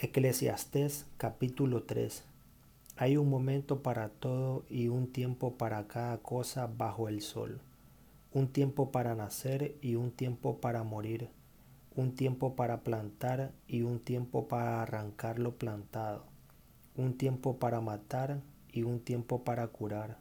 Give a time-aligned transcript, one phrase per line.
[0.00, 2.22] Eclesiastés capítulo 3
[2.98, 7.60] Hay un momento para todo y un tiempo para cada cosa bajo el sol.
[8.32, 11.30] Un tiempo para nacer y un tiempo para morir.
[11.96, 16.26] Un tiempo para plantar y un tiempo para arrancar lo plantado.
[16.94, 18.40] Un tiempo para matar
[18.72, 20.18] y un tiempo para curar.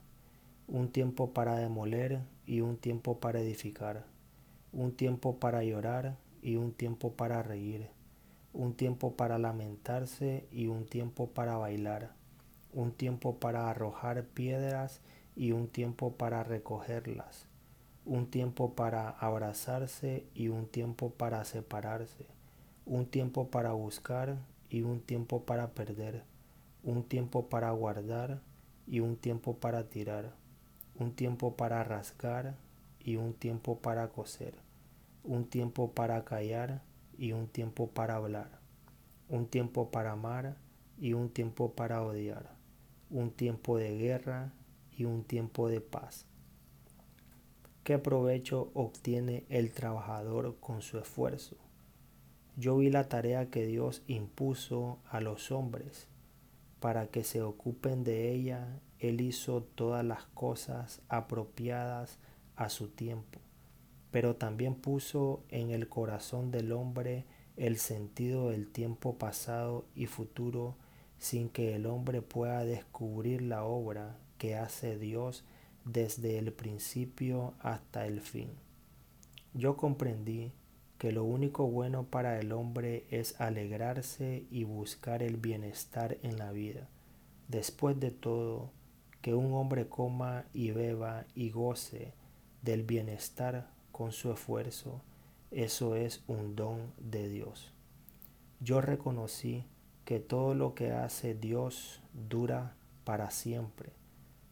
[0.67, 4.05] Un tiempo para demoler y un tiempo para edificar.
[4.73, 7.95] Un tiempo para llorar y un tiempo para reír
[8.57, 12.13] un tiempo para lamentarse y un tiempo para bailar,
[12.73, 14.99] un tiempo para arrojar piedras
[15.36, 17.46] y un tiempo para recogerlas,
[18.04, 22.25] un tiempo para abrazarse y un tiempo para separarse,
[22.87, 24.37] un tiempo para buscar
[24.71, 26.24] y un tiempo para perder,
[26.83, 28.39] un tiempo para guardar
[28.87, 30.33] y un tiempo para tirar,
[30.99, 32.55] un tiempo para rasgar
[32.99, 34.55] y un tiempo para coser,
[35.23, 36.86] un tiempo para callar
[37.17, 38.59] y un tiempo para hablar,
[39.30, 40.57] un tiempo para amar
[40.97, 42.55] y un tiempo para odiar,
[43.09, 44.53] un tiempo de guerra
[44.95, 46.25] y un tiempo de paz.
[47.83, 51.55] ¿Qué provecho obtiene el trabajador con su esfuerzo?
[52.55, 56.07] Yo vi la tarea que Dios impuso a los hombres
[56.79, 58.81] para que se ocupen de ella.
[58.99, 62.19] Él hizo todas las cosas apropiadas
[62.55, 63.39] a su tiempo
[64.11, 67.25] pero también puso en el corazón del hombre
[67.58, 70.75] el sentido del tiempo pasado y futuro
[71.17, 75.44] sin que el hombre pueda descubrir la obra que hace Dios
[75.83, 78.52] desde el principio hasta el fin.
[79.53, 80.52] Yo comprendí
[80.97, 86.52] que lo único bueno para el hombre es alegrarse y buscar el bienestar en la
[86.52, 86.88] vida.
[87.47, 88.71] Después de todo,
[89.21, 92.14] que un hombre coma y beba y goce
[92.61, 95.01] del bienestar con su esfuerzo,
[95.49, 97.73] eso es un don de Dios.
[98.59, 99.65] Yo reconocí
[100.05, 102.75] que todo lo que hace Dios dura
[103.05, 103.93] para siempre.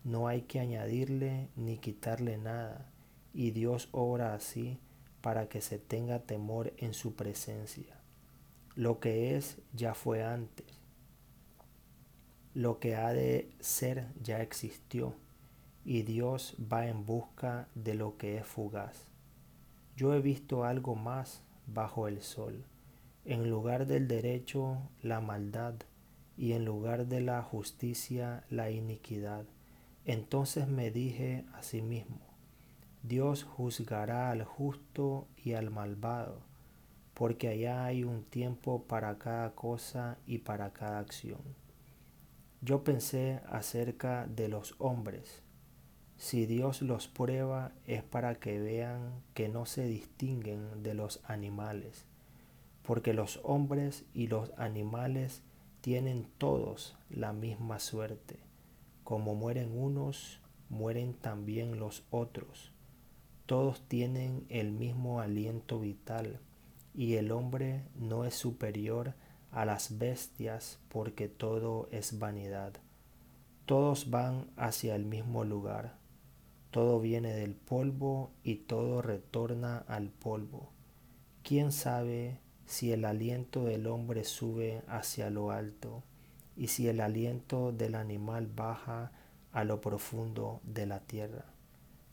[0.04, 2.90] No hay que añadirle ni quitarle nada,
[3.36, 4.80] y Dios obra así
[5.22, 8.00] para que se tenga temor en su presencia.
[8.74, 10.66] Lo que es ya fue antes.
[12.56, 15.14] Lo que ha de ser ya existió,
[15.84, 19.15] y Dios va en busca de lo que es fugaz.
[19.96, 22.66] Yo he visto algo más bajo el sol.
[23.24, 25.76] En lugar del derecho, la maldad,
[26.38, 29.46] y en lugar de la justicia, la iniquidad.
[30.04, 32.20] Entonces me dije a sí mismo,
[33.04, 36.42] Dios juzgará al justo y al malvado,
[37.14, 41.42] porque allá hay un tiempo para cada cosa y para cada acción.
[42.62, 45.42] Yo pensé acerca de los hombres,
[46.18, 52.06] si Dios los prueba es para que vean que no se distinguen de los animales,
[52.84, 55.42] porque los hombres y los animales
[55.82, 58.40] tienen todos la misma suerte.
[59.04, 60.40] Como mueren unos,
[60.70, 62.72] mueren también los otros.
[63.46, 66.40] Todos tienen el mismo aliento vital,
[66.94, 69.14] y el hombre no es superior
[69.52, 72.74] a las bestias porque todo es vanidad.
[73.66, 76.05] Todos van hacia el mismo lugar
[76.76, 80.74] todo viene del polvo y todo retorna al polvo.
[81.42, 86.04] ¿Quién sabe si el aliento del hombre sube hacia lo alto
[86.58, 89.14] y si el aliento del animal baja
[89.54, 91.46] a lo profundo de la tierra?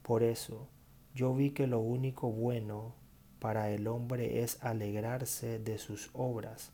[0.05, 0.69] Por eso
[1.13, 2.95] yo vi que lo único bueno
[3.41, 6.71] para el hombre es alegrarse de sus obras,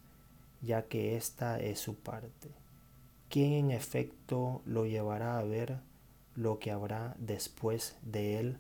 [0.61, 2.51] ya que esta es su parte.
[3.31, 5.79] ¿Quién en efecto lo llevará a ver?
[6.39, 8.59] Lo que habrá después de él